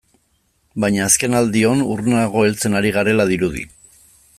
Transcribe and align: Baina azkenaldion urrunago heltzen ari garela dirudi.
Baina 0.85 1.03
azkenaldion 1.09 1.85
urrunago 1.97 2.49
heltzen 2.49 2.81
ari 2.83 2.97
garela 2.97 3.33
dirudi. 3.35 3.69